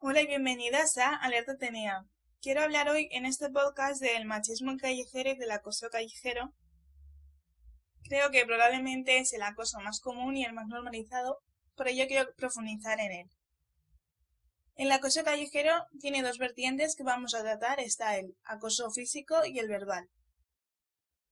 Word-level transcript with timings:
Hola 0.00 0.22
y 0.22 0.28
bienvenidas 0.28 0.96
a 0.96 1.16
Alerta 1.16 1.56
Tenea. 1.56 2.06
Quiero 2.40 2.62
hablar 2.62 2.88
hoy 2.88 3.08
en 3.10 3.26
este 3.26 3.50
podcast 3.50 4.00
del 4.00 4.26
machismo 4.26 4.76
callejero 4.76 5.30
y 5.30 5.36
del 5.36 5.50
acoso 5.50 5.90
callejero. 5.90 6.54
Creo 8.04 8.30
que 8.30 8.46
probablemente 8.46 9.18
es 9.18 9.32
el 9.32 9.42
acoso 9.42 9.80
más 9.80 9.98
común 9.98 10.36
y 10.36 10.44
el 10.44 10.52
más 10.52 10.68
normalizado, 10.68 11.40
por 11.74 11.88
ello 11.88 12.04
quiero 12.06 12.32
profundizar 12.36 13.00
en 13.00 13.10
él. 13.10 13.30
El 14.76 14.92
acoso 14.92 15.24
callejero 15.24 15.72
tiene 15.98 16.22
dos 16.22 16.38
vertientes 16.38 16.94
que 16.94 17.02
vamos 17.02 17.34
a 17.34 17.42
tratar, 17.42 17.80
está 17.80 18.18
el 18.18 18.36
acoso 18.44 18.92
físico 18.92 19.44
y 19.46 19.58
el 19.58 19.66
verbal. 19.66 20.08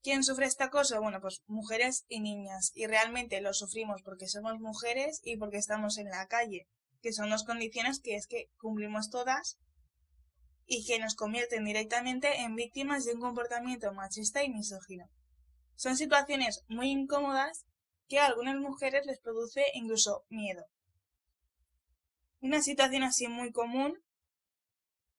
¿Quién 0.03 0.25
sufre 0.25 0.47
este 0.47 0.65
acoso? 0.65 1.01
Bueno, 1.01 1.21
pues 1.21 1.41
mujeres 1.47 2.05
y 2.09 2.19
niñas, 2.19 2.73
y 2.75 2.89
realmente 2.89 3.41
lo 3.41 3.55
sufrimos 3.55 4.03
porque 4.03 4.27
somos 4.27 4.59
mujeres 4.59 5.21
y 5.23 5.37
porque 5.37 5.59
estamos 5.59 5.99
en 5.99 6.09
la 6.09 6.27
calle 6.27 6.67
que 7.07 7.13
son 7.13 7.31
dos 7.31 7.45
condiciones 7.45 8.01
que 8.01 8.17
es 8.17 8.27
que 8.27 8.51
cumplimos 8.59 9.11
todas 9.11 9.61
y 10.67 10.85
que 10.85 10.99
nos 10.99 11.15
convierten 11.15 11.65
directamente 11.65 12.41
en 12.41 12.57
víctimas 12.57 13.05
de 13.05 13.15
un 13.15 13.21
comportamiento 13.21 13.93
machista 13.93 14.43
y 14.43 14.51
misógino. 14.51 15.09
Son 15.77 15.97
situaciones 15.97 16.65
muy 16.67 16.91
incómodas 16.91 17.65
que 18.09 18.19
a 18.19 18.27
algunas 18.27 18.57
mujeres 18.57 19.07
les 19.07 19.21
produce 19.21 19.63
incluso 19.75 20.25
miedo. 20.31 20.67
Una 22.41 22.61
situación 22.61 23.05
así 23.05 23.29
muy 23.29 23.53
común, 23.53 24.03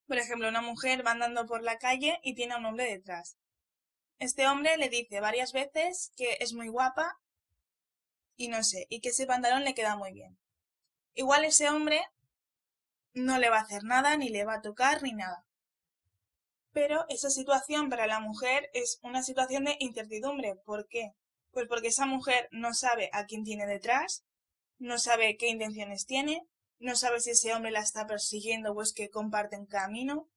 por 0.07 0.17
ejemplo, 0.17 0.49
una 0.49 0.61
mujer 0.61 1.07
va 1.07 1.11
andando 1.11 1.45
por 1.45 1.63
la 1.63 1.77
calle 1.77 2.19
y 2.21 2.35
tiene 2.35 2.55
a 2.55 2.57
un 2.57 2.65
hombre 2.65 2.83
detrás. 2.83 3.37
Este 4.19 4.45
hombre 4.45 4.75
le 4.75 4.89
dice 4.89 5.21
varias 5.21 5.53
veces 5.53 6.11
que 6.17 6.35
es 6.41 6.51
muy 6.51 6.67
guapa 6.67 7.17
y 8.35 8.49
no 8.49 8.61
sé, 8.61 8.87
y 8.89 8.99
que 8.99 9.09
ese 9.09 9.25
pantalón 9.25 9.63
le 9.63 9.73
queda 9.73 9.95
muy 9.95 10.11
bien. 10.11 10.37
Igual 11.17 11.45
ese 11.45 11.67
hombre 11.67 11.99
no 13.15 13.39
le 13.39 13.49
va 13.49 13.57
a 13.57 13.61
hacer 13.61 13.83
nada, 13.83 14.15
ni 14.17 14.29
le 14.29 14.45
va 14.45 14.57
a 14.57 14.61
tocar, 14.61 15.01
ni 15.01 15.13
nada. 15.13 15.47
Pero 16.73 17.05
esa 17.09 17.31
situación 17.31 17.89
para 17.89 18.05
la 18.05 18.19
mujer 18.19 18.69
es 18.73 18.99
una 19.01 19.23
situación 19.23 19.65
de 19.65 19.77
incertidumbre. 19.79 20.57
¿Por 20.63 20.87
qué? 20.87 21.13
Pues 21.49 21.65
porque 21.67 21.87
esa 21.87 22.05
mujer 22.05 22.47
no 22.51 22.75
sabe 22.75 23.09
a 23.13 23.25
quién 23.25 23.43
tiene 23.43 23.65
detrás, 23.65 24.25
no 24.77 24.99
sabe 24.99 25.37
qué 25.37 25.47
intenciones 25.47 26.05
tiene, 26.05 26.47
no 26.77 26.95
sabe 26.95 27.19
si 27.19 27.31
ese 27.31 27.51
hombre 27.51 27.71
la 27.71 27.79
está 27.79 28.05
persiguiendo 28.05 28.73
o 28.73 28.81
es 28.83 28.93
que 28.93 29.09
comparten 29.09 29.65
camino, 29.65 30.29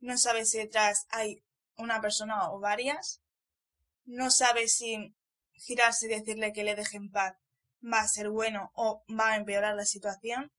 no 0.00 0.18
sabe 0.18 0.46
si 0.46 0.58
detrás 0.58 1.06
hay 1.10 1.44
una 1.76 2.00
persona 2.00 2.50
o 2.50 2.58
varias, 2.58 3.22
no 4.04 4.32
sabe 4.32 4.66
si 4.66 5.14
girarse 5.52 6.06
y 6.06 6.08
decirle 6.08 6.52
que 6.52 6.64
le 6.64 6.74
deje 6.74 6.96
en 6.96 7.12
paz 7.12 7.36
va 7.84 8.00
a 8.00 8.08
ser 8.08 8.30
bueno 8.30 8.70
o 8.74 9.04
va 9.08 9.32
a 9.32 9.36
empeorar 9.36 9.74
la 9.74 9.84
situación. 9.84 10.52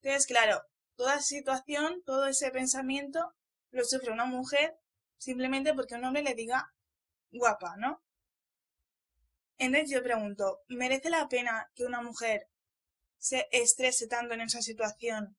Entonces, 0.00 0.26
claro, 0.26 0.62
toda 0.96 1.20
situación, 1.20 2.02
todo 2.04 2.26
ese 2.26 2.50
pensamiento 2.50 3.34
lo 3.70 3.84
sufre 3.84 4.12
una 4.12 4.26
mujer 4.26 4.76
simplemente 5.18 5.74
porque 5.74 5.94
un 5.94 6.04
hombre 6.04 6.22
le 6.22 6.34
diga 6.34 6.72
guapa, 7.30 7.76
¿no? 7.76 8.02
Entonces 9.58 9.90
yo 9.90 10.02
pregunto, 10.02 10.60
¿merece 10.68 11.10
la 11.10 11.28
pena 11.28 11.70
que 11.74 11.84
una 11.84 12.02
mujer 12.02 12.48
se 13.18 13.48
estrese 13.52 14.08
tanto 14.08 14.34
en 14.34 14.40
esa 14.40 14.60
situación 14.60 15.36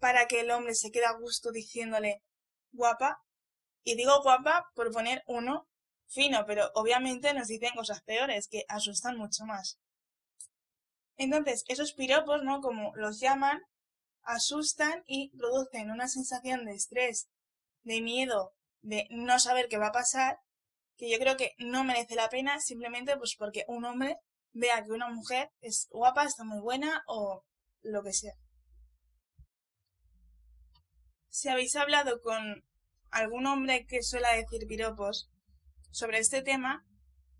para 0.00 0.26
que 0.26 0.40
el 0.40 0.50
hombre 0.50 0.74
se 0.74 0.90
quede 0.90 1.06
a 1.06 1.12
gusto 1.12 1.52
diciéndole 1.52 2.22
guapa? 2.72 3.22
Y 3.84 3.94
digo 3.94 4.22
guapa 4.22 4.70
por 4.74 4.90
poner 4.90 5.22
uno 5.26 5.68
fino, 6.14 6.44
pero 6.46 6.70
obviamente 6.74 7.34
nos 7.34 7.48
dicen 7.48 7.74
cosas 7.74 8.02
peores 8.02 8.48
que 8.48 8.64
asustan 8.68 9.18
mucho 9.18 9.44
más. 9.44 9.78
Entonces, 11.16 11.64
esos 11.68 11.92
piropos, 11.92 12.42
¿no? 12.42 12.60
Como 12.60 12.94
los 12.96 13.20
llaman, 13.20 13.60
asustan 14.22 15.02
y 15.06 15.30
producen 15.36 15.90
una 15.90 16.08
sensación 16.08 16.64
de 16.64 16.74
estrés, 16.74 17.28
de 17.82 18.00
miedo, 18.00 18.52
de 18.82 19.06
no 19.10 19.38
saber 19.38 19.68
qué 19.68 19.78
va 19.78 19.88
a 19.88 19.92
pasar, 19.92 20.38
que 20.96 21.10
yo 21.10 21.18
creo 21.18 21.36
que 21.36 21.54
no 21.58 21.84
merece 21.84 22.14
la 22.14 22.28
pena 22.28 22.60
simplemente 22.60 23.16
pues 23.16 23.34
porque 23.36 23.64
un 23.68 23.84
hombre 23.84 24.16
vea 24.52 24.84
que 24.84 24.92
una 24.92 25.08
mujer 25.08 25.50
es 25.60 25.88
guapa, 25.90 26.24
está 26.24 26.44
muy 26.44 26.60
buena 26.60 27.02
o 27.06 27.44
lo 27.82 28.02
que 28.02 28.12
sea. 28.12 28.34
Si 31.28 31.48
habéis 31.48 31.74
hablado 31.74 32.20
con 32.22 32.64
algún 33.10 33.46
hombre 33.46 33.86
que 33.86 34.02
suele 34.02 34.28
decir 34.36 34.66
piropos, 34.68 35.28
sobre 35.94 36.18
este 36.18 36.42
tema, 36.42 36.84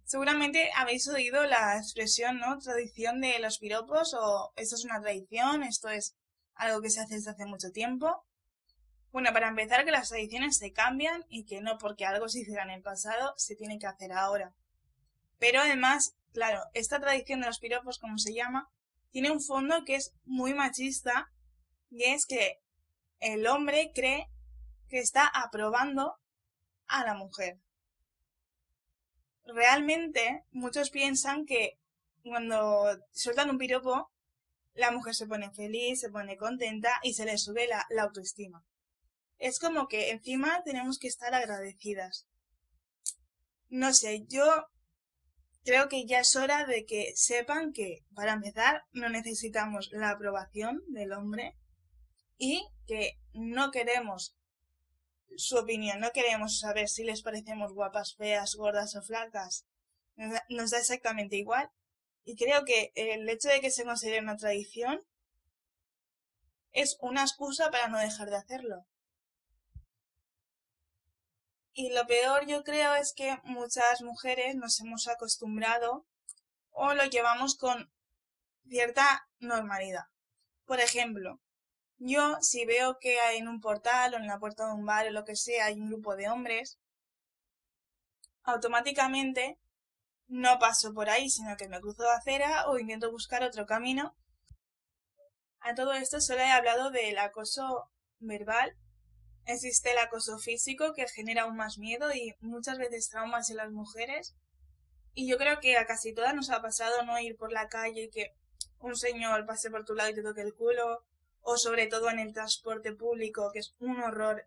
seguramente 0.05 0.71
habéis 0.77 1.09
oído 1.09 1.43
la 1.45 1.77
expresión, 1.77 2.39
¿no? 2.39 2.57
Tradición 2.59 3.21
de 3.21 3.41
los 3.41 3.59
piropos 3.59 4.15
o 4.15 4.53
esto 4.55 4.77
es 4.77 4.85
una 4.85 5.01
tradición, 5.01 5.65
esto 5.65 5.89
es 5.89 6.15
algo 6.55 6.81
que 6.81 6.89
se 6.89 7.01
hace 7.01 7.17
desde 7.17 7.33
hace 7.33 7.47
mucho 7.47 7.73
tiempo. 7.73 8.25
Bueno, 9.11 9.33
para 9.33 9.49
empezar, 9.49 9.85
que 9.85 9.91
las 9.91 10.09
tradiciones 10.09 10.57
se 10.57 10.73
cambian 10.73 11.25
y 11.29 11.47
que 11.47 11.61
no 11.61 11.79
porque 11.79 12.07
algo 12.07 12.29
se 12.29 12.41
hiciera 12.41 12.63
en 12.63 12.71
el 12.71 12.83
pasado 12.83 13.35
se 13.37 13.57
tiene 13.57 13.81
que 13.81 13.89
hacer 13.89 14.13
ahora. 14.13 14.55
Pero 15.41 15.61
además, 15.61 16.15
claro, 16.33 16.63
esta 16.75 17.01
tradición 17.01 17.41
de 17.41 17.49
los 17.49 17.59
piropos, 17.59 17.99
como 17.99 18.19
se 18.19 18.35
llama, 18.35 18.71
tiene 19.11 19.33
un 19.33 19.43
fondo 19.43 19.85
que 19.85 19.97
es 19.97 20.13
muy 20.25 20.55
machista 20.55 21.29
y 21.91 22.05
es 22.05 22.25
que 22.25 22.61
el 23.19 23.49
hombre 23.49 23.91
cree 23.93 24.29
que 24.89 25.01
está 25.01 25.27
aprobando 25.27 26.21
a 26.87 27.05
la 27.05 27.15
mujer 27.15 27.59
realmente 29.47 30.45
muchos 30.51 30.91
piensan 30.91 31.47
que 31.47 31.79
cuando 32.23 32.99
sueltan 33.13 33.51
un 33.51 33.59
piropo, 33.59 34.11
la 34.75 34.91
mujer 34.91 35.15
se 35.15 35.27
pone 35.27 35.53
feliz, 35.53 36.01
se 36.01 36.11
pone 36.11 36.37
contenta 36.37 36.99
y 37.03 37.15
se 37.15 37.25
le 37.25 37.39
sube 37.39 37.69
la, 37.69 37.87
autoestima. 38.03 38.65
Es 39.39 39.59
como 39.59 39.89
que 39.89 40.11
encima 40.11 40.63
tenemos 40.65 40.99
que 40.99 41.09
estar 41.09 41.35
agradecidas. 41.35 42.27
No 43.69 43.93
sé, 43.93 44.25
yo 44.29 44.67
creo 45.65 45.89
que 45.89 46.07
ya 46.07 46.21
es 46.21 46.35
hora 46.37 46.65
de 46.65 46.85
que 46.87 47.13
sepan 47.15 47.73
que, 47.73 48.05
para 48.15 48.33
empezar, 48.33 48.85
no 48.93 49.09
necesitamos 49.09 49.91
la 49.93 50.11
aprobación 50.11 50.83
del 50.89 51.13
hombre 51.13 51.57
y 52.39 52.67
que 52.87 53.19
no 53.33 53.71
queremos 53.71 54.37
su 55.37 55.57
opinión. 55.57 56.01
No 56.01 56.11
queremos 56.13 56.59
saber 56.59 56.89
si 56.89 57.05
les 57.05 57.23
parecemos 57.23 57.73
guapas, 57.73 58.15
feas, 58.17 58.55
gordas 58.55 58.95
o 58.97 59.03
flacas. 59.03 59.67
Nos 60.49 60.71
da 60.71 60.79
exactamente 60.79 61.37
igual. 61.37 61.71
Y 62.25 62.37
creo 62.37 62.65
que 62.65 62.93
el 62.95 63.29
hecho 63.29 63.49
de 63.49 63.61
que 63.61 63.71
se 63.71 63.85
considere 63.85 64.21
una 64.21 64.37
tradición 64.37 65.01
es 66.73 66.97
una 67.01 67.23
excusa 67.23 67.71
para 67.71 67.89
no 67.89 67.99
dejar 67.99 68.31
de 68.31 68.37
hacerlo. 68.37 68.87
Y 71.73 71.91
lo 71.91 72.07
peor 72.07 72.47
yo 72.47 72.63
creo 72.63 72.95
es 72.95 73.13
que 73.15 73.37
muchas 73.43 74.01
mujeres 74.03 74.55
nos 74.55 74.81
hemos 74.81 75.09
acostumbrado 75.09 76.07
o 76.71 76.95
lo 76.95 77.05
llevamos 77.05 77.57
con 77.57 77.93
cierta 78.69 79.29
normalidad. 79.41 80.05
Por 80.67 80.81
ejemplo, 80.81 81.41
yo, 81.99 82.37
si 82.41 82.67
veo 82.67 82.99
que 82.99 83.21
hay 83.21 83.39
en 83.39 83.49
un 83.49 83.61
portal 83.61 84.15
o 84.15 84.17
en 84.17 84.27
la 84.27 84.39
puerta 84.39 84.67
de 84.67 84.75
un 84.75 84.85
bar 84.85 85.07
o 85.07 85.11
lo 85.11 85.25
que 85.25 85.37
sea 85.37 85.67
hay 85.67 85.81
un 85.81 85.89
grupo 85.89 86.17
de 86.17 86.29
hombres, 86.29 86.79
automáticamente 88.43 89.59
no 90.27 90.59
paso 90.59 90.93
por 90.93 91.11
ahí, 91.11 91.29
sino 91.31 91.57
que 91.57 91.69
me 91.69 91.81
cruzo 91.81 92.03
de 92.03 92.13
acera 92.13 92.69
o 92.69 92.79
intento 92.79 93.11
buscar 93.11 93.43
otro 93.43 93.67
camino. 93.67 94.15
A 95.61 95.75
todo 95.75 95.95
esto 95.95 96.21
solo 96.21 96.41
he 96.41 96.51
hablado 96.51 96.91
del 96.91 97.19
acoso 97.19 97.91
verbal. 98.19 98.77
Existe 99.47 99.93
el 99.93 99.99
acoso 99.99 100.39
físico 100.39 100.95
que 100.95 101.07
genera 101.09 101.43
aún 101.43 101.57
más 101.57 101.79
miedo 101.79 102.13
y 102.13 102.35
muchas 102.41 102.79
veces 102.79 103.09
traumas 103.09 103.51
en 103.51 103.57
las 103.57 103.71
mujeres. 103.71 104.35
Y 105.15 105.29
yo 105.29 105.39
creo 105.39 105.61
que 105.61 105.77
a 105.77 105.87
casi 105.87 106.13
todas 106.13 106.35
nos 106.35 106.51
ha 106.51 106.61
pasado 106.61 107.03
no 107.05 107.19
ir 107.21 107.37
por 107.37 107.53
la 107.53 107.69
calle 107.69 108.05
y 108.05 108.11
que 108.11 108.35
un 108.81 108.97
señor 108.97 109.47
pase 109.47 109.71
por 109.71 109.85
tu 109.85 109.95
lado 109.95 110.11
y 110.11 110.15
te 110.15 110.23
toque 110.23 110.43
el 110.43 110.55
culo, 110.55 111.05
o 111.45 111.57
sobre 111.57 111.87
todo 111.87 112.11
en 112.11 112.19
el 112.19 112.33
transporte 112.33 112.93
público, 112.93 113.51
que 113.53 113.61
es 113.61 113.75
un 113.79 114.03
horror 114.03 114.47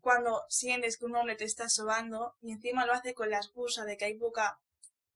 cuando 0.00 0.44
sientes 0.48 0.96
que 0.96 1.06
un 1.06 1.16
hombre 1.16 1.36
te 1.36 1.44
está 1.44 1.68
sobando 1.68 2.36
y 2.40 2.52
encima 2.52 2.86
lo 2.86 2.92
hace 2.92 3.14
con 3.14 3.30
la 3.30 3.38
excusa 3.38 3.84
de 3.84 3.96
que 3.96 4.06
hay 4.06 4.14
poca, 4.14 4.58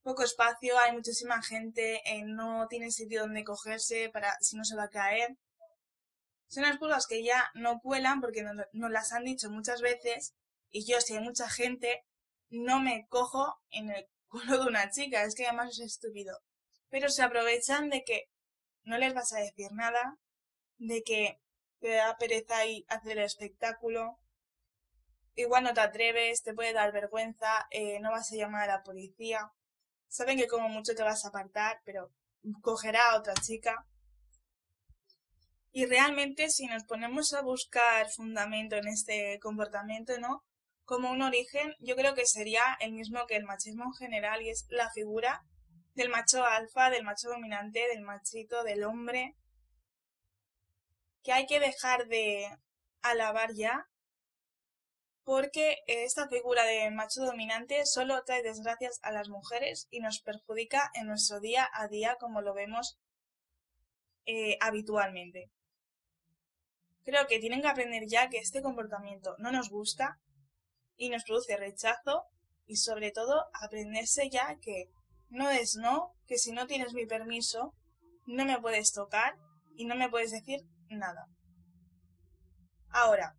poco 0.02 0.22
espacio, 0.22 0.78
hay 0.78 0.92
muchísima 0.92 1.42
gente, 1.42 2.00
eh, 2.04 2.22
no 2.24 2.66
tiene 2.68 2.90
sitio 2.90 3.22
donde 3.22 3.44
cogerse 3.44 4.08
para 4.10 4.36
si 4.40 4.56
no 4.56 4.64
se 4.64 4.76
va 4.76 4.84
a 4.84 4.90
caer. 4.90 5.36
Son 6.48 6.64
excusas 6.64 7.06
que 7.06 7.24
ya 7.24 7.50
no 7.54 7.80
cuelan 7.80 8.20
porque 8.20 8.42
nos, 8.42 8.66
nos 8.72 8.90
las 8.90 9.12
han 9.12 9.24
dicho 9.24 9.50
muchas 9.50 9.80
veces 9.80 10.34
y 10.70 10.84
yo 10.84 11.00
si 11.00 11.14
hay 11.14 11.20
mucha 11.20 11.48
gente 11.48 12.04
no 12.50 12.80
me 12.80 13.06
cojo 13.08 13.56
en 13.70 13.90
el 13.90 14.06
culo 14.28 14.62
de 14.62 14.68
una 14.68 14.90
chica, 14.90 15.24
es 15.24 15.34
que 15.34 15.46
además 15.46 15.78
es 15.78 15.80
estúpido. 15.80 16.38
Pero 16.88 17.08
se 17.08 17.22
aprovechan 17.22 17.90
de 17.90 18.04
que 18.04 18.28
no 18.84 18.98
les 18.98 19.14
vas 19.14 19.32
a 19.32 19.38
decir 19.38 19.72
nada, 19.72 20.18
de 20.86 21.02
que 21.02 21.40
te 21.80 21.90
da 21.90 22.16
pereza 22.16 22.66
y 22.66 22.84
hacer 22.88 23.18
el 23.18 23.24
espectáculo. 23.24 24.18
Igual 25.34 25.64
no 25.64 25.74
te 25.74 25.80
atreves, 25.80 26.42
te 26.42 26.54
puede 26.54 26.72
dar 26.72 26.92
vergüenza, 26.92 27.66
eh, 27.70 28.00
no 28.00 28.10
vas 28.10 28.32
a 28.32 28.36
llamar 28.36 28.68
a 28.68 28.78
la 28.78 28.82
policía. 28.82 29.52
Saben 30.08 30.38
que 30.38 30.48
como 30.48 30.68
mucho 30.68 30.94
te 30.94 31.02
vas 31.02 31.24
a 31.24 31.28
apartar, 31.28 31.80
pero 31.84 32.12
cogerá 32.60 33.00
a 33.10 33.18
otra 33.18 33.34
chica. 33.34 33.86
Y 35.70 35.86
realmente 35.86 36.50
si 36.50 36.66
nos 36.66 36.84
ponemos 36.84 37.32
a 37.32 37.40
buscar 37.40 38.10
fundamento 38.10 38.76
en 38.76 38.88
este 38.88 39.38
comportamiento, 39.40 40.18
¿no? 40.18 40.44
Como 40.84 41.10
un 41.10 41.22
origen, 41.22 41.74
yo 41.78 41.96
creo 41.96 42.14
que 42.14 42.26
sería 42.26 42.62
el 42.80 42.92
mismo 42.92 43.26
que 43.26 43.36
el 43.36 43.44
machismo 43.44 43.84
en 43.84 43.94
general 43.94 44.42
y 44.42 44.50
es 44.50 44.66
la 44.68 44.90
figura 44.90 45.44
del 45.94 46.10
macho 46.10 46.44
alfa, 46.44 46.90
del 46.90 47.04
macho 47.04 47.28
dominante, 47.28 47.86
del 47.88 48.02
machito, 48.02 48.64
del 48.64 48.84
hombre, 48.84 49.36
que 51.22 51.32
hay 51.32 51.46
que 51.46 51.60
dejar 51.60 52.06
de 52.08 52.48
alabar 53.00 53.54
ya, 53.54 53.86
porque 55.24 55.78
esta 55.86 56.28
figura 56.28 56.64
de 56.64 56.90
macho 56.90 57.24
dominante 57.24 57.86
solo 57.86 58.22
trae 58.24 58.42
desgracias 58.42 58.98
a 59.02 59.12
las 59.12 59.28
mujeres 59.28 59.86
y 59.90 60.00
nos 60.00 60.20
perjudica 60.20 60.90
en 60.94 61.06
nuestro 61.06 61.40
día 61.40 61.68
a 61.72 61.86
día 61.86 62.16
como 62.18 62.40
lo 62.40 62.54
vemos 62.54 62.98
eh, 64.26 64.56
habitualmente. 64.60 65.50
Creo 67.04 67.26
que 67.26 67.38
tienen 67.38 67.62
que 67.62 67.68
aprender 67.68 68.04
ya 68.08 68.28
que 68.28 68.38
este 68.38 68.62
comportamiento 68.62 69.36
no 69.38 69.52
nos 69.52 69.70
gusta 69.70 70.18
y 70.96 71.08
nos 71.08 71.24
produce 71.24 71.56
rechazo 71.56 72.24
y 72.66 72.76
sobre 72.76 73.10
todo 73.10 73.46
aprenderse 73.60 74.28
ya 74.28 74.56
que 74.60 74.88
no 75.28 75.50
es 75.50 75.76
no, 75.76 76.14
que 76.26 76.38
si 76.38 76.52
no 76.52 76.66
tienes 76.66 76.94
mi 76.94 77.06
permiso 77.06 77.74
no 78.26 78.44
me 78.44 78.60
puedes 78.60 78.92
tocar 78.92 79.36
y 79.76 79.84
no 79.84 79.96
me 79.96 80.08
puedes 80.08 80.30
decir 80.30 80.60
nada. 80.98 81.26
Ahora, 82.90 83.36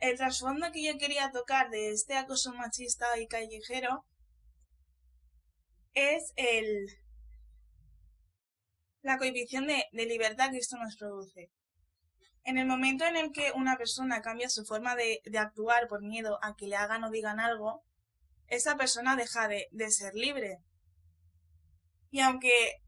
el 0.00 0.16
trasfondo 0.16 0.72
que 0.72 0.82
yo 0.82 0.98
quería 0.98 1.30
tocar 1.30 1.70
de 1.70 1.92
este 1.92 2.16
acoso 2.16 2.52
machista 2.54 3.18
y 3.18 3.26
callejero 3.26 4.04
es 5.94 6.32
el 6.36 6.86
la 9.02 9.18
cohibición 9.18 9.66
de, 9.66 9.86
libertad 9.92 10.50
que 10.50 10.58
esto 10.58 10.76
nos 10.76 10.96
produce. 10.96 11.50
En 12.44 12.58
el 12.58 12.66
momento 12.66 13.04
en 13.06 13.16
el 13.16 13.32
que 13.32 13.52
una 13.54 13.76
persona 13.76 14.20
cambia 14.20 14.48
su 14.48 14.64
forma 14.64 14.94
de, 14.94 15.20
actuar 15.38 15.88
por 15.88 16.02
miedo 16.02 16.38
a 16.42 16.54
que 16.54 16.66
le 16.66 16.76
hagan 16.76 17.04
o 17.04 17.10
digan 17.10 17.40
algo, 17.40 17.82
esa 18.46 18.76
persona 18.76 19.16
deja 19.16 19.48
de, 19.48 19.68
de 19.70 19.90
ser 19.90 20.14
libre. 20.14 20.58
Y 22.10 22.20
aunque 22.20 22.82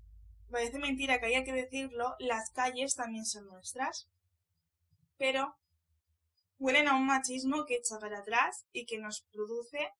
parece 0.52 0.78
mentira 0.78 1.18
que 1.18 1.26
haya 1.26 1.44
que 1.44 1.52
decirlo, 1.52 2.14
las 2.20 2.50
calles 2.50 2.94
también 2.94 3.26
son 3.26 3.46
nuestras. 3.46 4.08
Pero 5.18 5.56
huelen 6.58 6.86
a 6.86 6.94
un 6.94 7.06
machismo 7.06 7.64
que 7.64 7.76
echa 7.76 7.98
para 7.98 8.20
atrás 8.20 8.64
y 8.72 8.86
que 8.86 8.98
nos 8.98 9.22
produce 9.32 9.90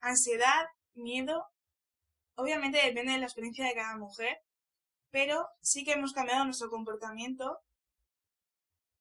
ansiedad, 0.00 0.66
miedo. 0.94 1.46
Obviamente 2.34 2.84
depende 2.84 3.12
de 3.12 3.18
la 3.18 3.26
experiencia 3.26 3.66
de 3.66 3.74
cada 3.74 3.96
mujer, 3.96 4.38
pero 5.10 5.48
sí 5.60 5.84
que 5.84 5.92
hemos 5.92 6.12
cambiado 6.12 6.44
nuestro 6.44 6.70
comportamiento. 6.70 7.60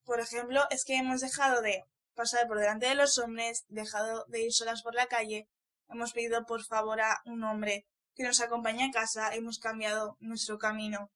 Por 0.04 0.20
ejemplo, 0.20 0.64
es 0.70 0.86
que 0.86 0.96
hemos 0.96 1.22
dejado 1.22 1.62
de 1.62 1.84
pasar 2.16 2.48
por 2.48 2.60
delante 2.60 2.88
de 2.88 2.96
los 2.96 3.18
hombres, 3.20 3.66
dejado 3.68 4.26
de 4.28 4.44
ir 4.44 4.54
solas 4.54 4.82
por 4.82 4.96
la 4.96 5.08
calle, 5.08 5.48
hemos 5.90 6.14
pedido 6.14 6.46
por 6.46 6.64
favor 6.64 7.00
a 7.02 7.22
un 7.26 7.44
hombre 7.44 7.86
que 8.18 8.24
nos 8.24 8.42
acompañe 8.42 8.84
a 8.86 8.92
casa, 8.92 9.36
hemos 9.36 9.60
cambiado 9.60 10.18
nuestro 10.20 10.58
camino 10.58 11.12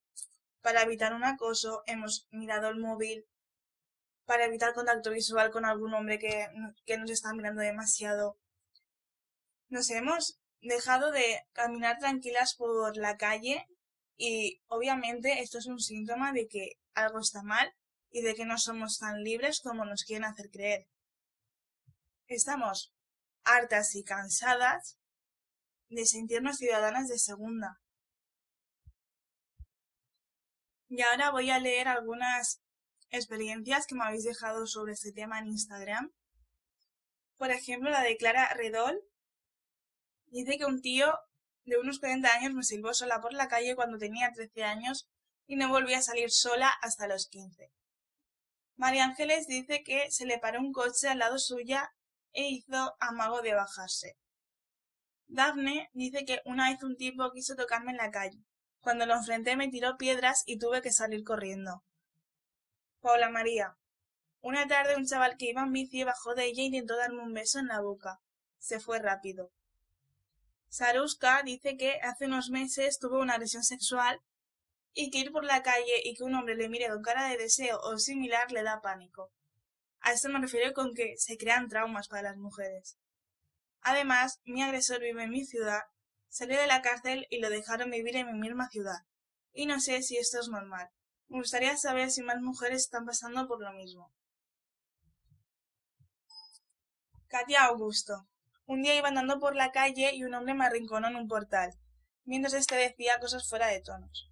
para 0.62 0.83
evitar 0.83 1.15
un 1.15 1.24
acoso, 1.24 1.81
hemos 1.88 2.27
mirado 2.30 2.69
el 2.69 2.80
móvil 2.80 3.25
para 4.25 4.45
evitar 4.45 4.75
contacto 4.75 5.09
visual 5.09 5.50
con 5.50 5.65
algún 5.65 5.95
hombre 5.95 6.19
que, 6.19 6.48
que 6.86 6.98
nos 6.98 7.09
está 7.09 7.33
mirando 7.33 7.62
demasiado. 7.62 8.38
Nos 9.69 9.89
hemos 9.89 10.39
dejado 10.62 11.12
de 11.12 11.42
caminar 11.53 11.98
tranquilas 11.98 12.53
por 12.53 12.95
la 12.95 13.18
calle 13.18 13.65
y 14.15 14.62
obviamente 14.68 15.42
esto 15.42 15.57
es 15.57 15.65
un 15.65 15.80
síntoma 15.80 16.31
de 16.33 16.47
que 16.47 16.74
algo 16.94 17.19
está 17.19 17.42
mal 17.42 17.74
y 18.12 18.21
de 18.21 18.36
que 18.36 18.45
no 18.45 18.59
somos 18.59 19.00
tan 19.00 19.24
libres 19.24 19.59
como 19.59 19.86
nos 19.86 20.04
quieren 20.04 20.25
hacer 20.25 20.51
creer. 20.51 20.88
Estamos 22.27 22.94
hartas 23.44 23.95
y 23.95 24.04
cansadas 24.04 25.00
de 25.92 26.06
sentirnos 26.06 26.58
ciudadanas 26.58 27.10
de 27.10 27.20
segunda. 27.20 27.82
Y 30.88 31.02
ahora 31.02 31.32
voy 31.32 31.52
a 31.52 31.60
leer 31.60 31.88
algunas 31.88 32.62
experiencias 33.10 33.86
que 33.86 33.96
me 33.96 34.06
habéis 34.06 34.24
dejado 34.24 34.68
sobre 34.68 34.94
este 34.94 35.12
tema 35.12 35.40
en 35.40 35.48
Instagram. 35.48 36.12
Por 37.38 37.52
ejemplo, 37.52 37.90
la 37.90 38.04
de 38.04 38.18
Clara 38.18 38.54
Redol. 38.54 39.02
Dice 40.28 40.58
que 40.58 40.66
un 40.66 40.82
tío 40.82 41.14
de 41.66 41.78
unos 41.78 42.00
40 42.00 42.34
años 42.34 42.54
me 42.54 42.64
silbó 42.64 42.94
sola 42.94 43.20
por 43.20 43.34
la 43.34 43.50
calle 43.50 43.76
cuando 43.76 43.98
tenía 43.98 44.32
13 44.32 44.64
años 44.64 45.10
y 45.46 45.58
no 45.58 45.68
volví 45.68 45.94
a 45.94 46.02
salir 46.02 46.32
sola 46.32 46.72
hasta 46.82 47.08
los 47.08 47.28
15. 47.28 47.70
María 48.78 49.04
Ángeles 49.04 49.46
dice 49.48 49.84
que 49.84 50.10
se 50.10 50.26
le 50.26 50.40
paró 50.40 50.62
un 50.62 50.72
coche 50.72 51.10
al 51.10 51.20
lado 51.20 51.38
suya 51.38 51.94
e 52.32 52.48
hizo 52.48 52.96
amago 53.00 53.42
de 53.42 53.54
bajarse. 53.54 54.20
Daphne 55.33 55.89
dice 55.94 56.25
que 56.25 56.42
una 56.44 56.69
vez 56.69 56.83
un 56.83 56.98
tipo 56.98 57.31
quiso 57.31 57.56
tocarme 57.56 57.92
en 57.92 57.98
la 57.98 58.12
calle. 58.12 58.44
Cuando 58.81 59.06
lo 59.06 59.16
enfrenté 59.16 59.56
me 59.56 59.69
tiró 59.69 59.95
piedras 59.95 60.44
y 60.45 60.60
tuve 60.60 60.81
que 60.81 60.92
salir 60.92 61.24
corriendo. 61.24 61.86
Paula 63.00 63.30
María. 63.30 63.78
Una 64.42 64.68
tarde 64.68 64.98
un 64.98 65.06
chaval 65.06 65.38
que 65.38 65.45
iba 65.45 65.62
en 65.62 65.72
bici 65.72 66.04
bajó 66.04 66.36
de 66.36 66.48
ella 66.48 66.63
e 66.63 66.66
intentó 66.66 66.98
darme 66.98 67.24
un 67.24 67.33
beso 67.33 67.60
en 67.60 67.68
la 67.68 67.80
boca. 67.80 68.19
Se 68.60 68.81
fue 68.81 69.00
rápido. 69.00 69.54
Saruska 70.68 71.44
dice 71.44 71.78
que 71.78 72.01
hace 72.01 72.25
unos 72.25 72.50
meses 72.50 73.00
tuvo 73.00 73.22
una 73.22 73.36
agresión 73.36 73.63
sexual 73.63 74.19
y 74.94 75.12
que 75.12 75.19
ir 75.19 75.31
por 75.31 75.45
la 75.45 75.63
calle 75.63 76.01
y 76.04 76.13
que 76.13 76.24
un 76.24 76.36
hombre 76.36 76.56
le 76.56 76.68
mire 76.68 76.89
con 76.89 77.01
cara 77.01 77.30
de 77.30 77.38
deseo 77.38 77.80
o 77.80 77.98
similar 77.98 78.51
le 78.51 78.63
da 78.63 78.81
pánico. 78.81 79.31
A 80.01 80.12
esto 80.12 80.28
me 80.28 80.42
refiero 80.42 80.74
con 80.74 80.94
que 80.94 81.16
se 81.18 81.38
crean 81.38 81.69
traumas 81.69 82.10
para 82.10 82.24
las 82.24 82.38
mujeres. 82.38 82.98
Además, 83.81 84.39
mi 84.45 84.62
agresor 84.62 85.00
vive 85.00 85.24
en 85.24 85.31
mi 85.31 85.45
ciudad, 85.45 85.81
salió 86.30 86.60
de 86.60 86.68
la 86.68 86.81
cárcel 86.81 87.28
y 87.30 87.39
lo 87.39 87.50
dejaron 87.50 87.89
vivir 87.92 88.16
en 88.16 88.28
mi 88.28 88.39
misma 88.39 88.69
ciudad. 88.69 89.00
Y 89.54 89.66
no 89.66 89.80
sé 89.80 90.01
si 90.01 90.18
esto 90.18 90.39
es 90.39 90.48
normal. 90.48 90.89
Me 91.28 91.38
gustaría 91.38 91.75
saber 91.78 92.12
si 92.12 92.22
más 92.22 92.42
mujeres 92.42 92.83
están 92.83 93.06
pasando 93.06 93.48
por 93.48 93.62
lo 93.62 93.74
mismo. 93.74 94.13
Katia 97.28 97.66
Augusto. 97.66 98.28
Un 98.66 98.83
día 98.83 98.95
iba 98.95 99.07
andando 99.07 99.39
por 99.39 99.56
la 99.56 99.72
calle 99.72 100.13
y 100.13 100.24
un 100.24 100.33
hombre 100.33 100.54
me 100.54 100.66
arrinconó 100.66 101.07
en 101.07 101.16
un 101.16 101.28
portal, 101.28 101.74
mientras 102.25 102.54
este 102.54 102.75
decía 102.75 103.19
cosas 103.19 103.50
fuera 103.50 103.68
de 103.68 103.81
tonos. 103.81 104.30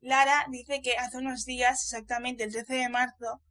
Lara 0.00 0.46
dice 0.50 0.80
que 0.82 0.96
hace 0.96 1.18
unos 1.18 1.44
días, 1.44 1.82
exactamente 1.82 2.44
el 2.44 2.52
13 2.52 2.74
de 2.74 2.88
marzo, 2.88 3.42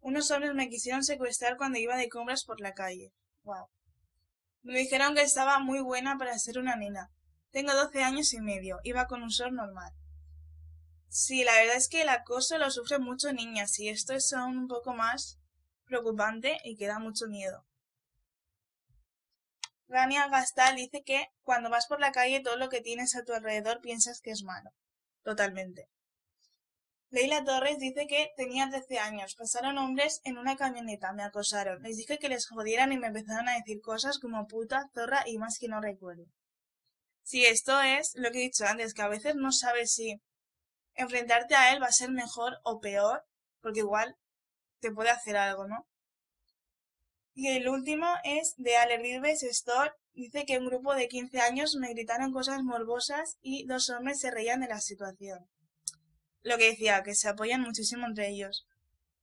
unos 0.00 0.30
hombres 0.30 0.54
me 0.54 0.68
quisieron 0.68 1.02
secuestrar 1.02 1.56
cuando 1.56 1.78
iba 1.78 1.96
de 1.96 2.08
compras 2.08 2.44
por 2.44 2.60
la 2.60 2.74
calle. 2.74 3.12
Wow. 3.42 3.68
Me 4.66 4.80
dijeron 4.80 5.14
que 5.14 5.22
estaba 5.22 5.60
muy 5.60 5.78
buena 5.78 6.18
para 6.18 6.36
ser 6.40 6.58
una 6.58 6.74
nena. 6.74 7.12
Tengo 7.52 7.72
doce 7.72 8.02
años 8.02 8.34
y 8.34 8.40
medio. 8.40 8.80
Iba 8.82 9.06
con 9.06 9.22
un 9.22 9.30
sol 9.30 9.54
normal. 9.54 9.94
Sí, 11.08 11.44
la 11.44 11.54
verdad 11.54 11.76
es 11.76 11.88
que 11.88 12.02
el 12.02 12.08
acoso 12.08 12.58
lo 12.58 12.68
sufren 12.72 13.00
mucho 13.00 13.32
niñas 13.32 13.78
y 13.78 13.88
esto 13.88 14.12
es 14.12 14.32
aún 14.32 14.58
un 14.58 14.66
poco 14.66 14.92
más 14.92 15.38
preocupante 15.84 16.58
y 16.64 16.76
que 16.76 16.88
da 16.88 16.98
mucho 16.98 17.28
miedo. 17.28 17.64
Rania 19.86 20.26
Gastal 20.26 20.74
dice 20.74 21.04
que 21.04 21.28
cuando 21.44 21.70
vas 21.70 21.86
por 21.86 22.00
la 22.00 22.10
calle 22.10 22.40
todo 22.40 22.56
lo 22.56 22.68
que 22.68 22.80
tienes 22.80 23.14
a 23.14 23.24
tu 23.24 23.34
alrededor 23.34 23.80
piensas 23.80 24.20
que 24.20 24.32
es 24.32 24.42
malo. 24.42 24.72
Totalmente. 25.22 25.88
Leila 27.10 27.44
Torres 27.44 27.78
dice 27.78 28.06
que 28.08 28.32
tenía 28.36 28.68
13 28.68 28.98
años, 28.98 29.36
pasaron 29.36 29.78
hombres 29.78 30.20
en 30.24 30.38
una 30.38 30.56
camioneta, 30.56 31.12
me 31.12 31.22
acosaron, 31.22 31.82
les 31.82 31.96
dije 31.96 32.18
que 32.18 32.28
les 32.28 32.48
jodieran 32.48 32.92
y 32.92 32.98
me 32.98 33.06
empezaron 33.06 33.48
a 33.48 33.54
decir 33.54 33.80
cosas 33.80 34.18
como 34.18 34.46
puta, 34.48 34.90
zorra 34.92 35.22
y 35.26 35.38
más 35.38 35.58
que 35.58 35.68
no 35.68 35.80
recuerdo. 35.80 36.24
Sí, 37.22 37.44
esto 37.44 37.80
es 37.80 38.12
lo 38.16 38.30
que 38.30 38.38
he 38.38 38.42
dicho 38.42 38.66
antes, 38.66 38.92
que 38.92 39.02
a 39.02 39.08
veces 39.08 39.36
no 39.36 39.52
sabes 39.52 39.92
si 39.92 40.20
enfrentarte 40.94 41.54
a 41.54 41.72
él 41.72 41.82
va 41.82 41.86
a 41.86 41.92
ser 41.92 42.10
mejor 42.10 42.58
o 42.64 42.80
peor, 42.80 43.24
porque 43.60 43.80
igual 43.80 44.16
te 44.80 44.90
puede 44.90 45.10
hacer 45.10 45.36
algo, 45.36 45.66
¿no? 45.66 45.86
Y 47.34 47.48
el 47.48 47.68
último 47.68 48.06
es 48.24 48.54
de 48.56 48.76
Alerrirbes 48.76 49.42
Store. 49.42 49.92
Dice 50.14 50.46
que 50.46 50.58
un 50.58 50.66
grupo 50.66 50.94
de 50.94 51.06
15 51.06 51.40
años 51.40 51.76
me 51.78 51.90
gritaron 51.90 52.32
cosas 52.32 52.62
morbosas 52.62 53.36
y 53.42 53.66
dos 53.66 53.90
hombres 53.90 54.20
se 54.20 54.30
reían 54.30 54.60
de 54.60 54.68
la 54.68 54.80
situación. 54.80 55.46
Lo 56.46 56.58
que 56.58 56.70
decía, 56.70 57.02
que 57.02 57.16
se 57.16 57.28
apoyan 57.28 57.60
muchísimo 57.60 58.06
entre 58.06 58.28
ellos. 58.28 58.68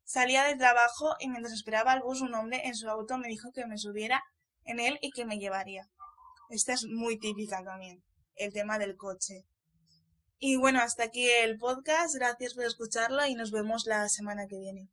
Salía 0.03 0.43
del 0.43 0.57
trabajo 0.57 1.15
y 1.21 1.29
mientras 1.29 1.53
esperaba 1.53 1.93
al 1.93 2.01
bus 2.01 2.19
un 2.19 2.33
hombre 2.33 2.67
en 2.67 2.75
su 2.75 2.89
auto 2.89 3.17
me 3.17 3.29
dijo 3.29 3.53
que 3.53 3.65
me 3.65 3.77
subiera 3.77 4.21
en 4.65 4.81
él 4.81 4.99
y 5.01 5.11
que 5.11 5.23
me 5.23 5.39
llevaría. 5.39 5.89
Esta 6.49 6.73
es 6.73 6.83
muy 6.83 7.17
típica 7.17 7.63
también, 7.63 8.03
el 8.35 8.51
tema 8.51 8.77
del 8.77 8.97
coche. 8.97 9.45
Y 10.37 10.57
bueno, 10.57 10.81
hasta 10.81 11.05
aquí 11.05 11.29
el 11.29 11.57
podcast. 11.57 12.13
Gracias 12.13 12.55
por 12.55 12.65
escucharlo 12.65 13.25
y 13.25 13.35
nos 13.35 13.51
vemos 13.51 13.85
la 13.85 14.09
semana 14.09 14.45
que 14.47 14.59
viene. 14.59 14.89